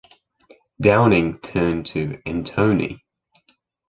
[0.81, 3.01] Downing turned to Antoni.